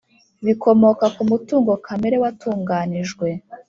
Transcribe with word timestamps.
bikomoka 0.45 1.05
ku 1.15 1.21
mutungo 1.29 1.71
kamere 1.85 2.15
watunganijwe. 2.23 3.27